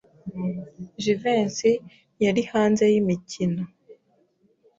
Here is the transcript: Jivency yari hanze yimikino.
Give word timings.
Jivency 1.01 1.71
yari 2.23 2.41
hanze 2.51 2.83
yimikino. 2.93 3.63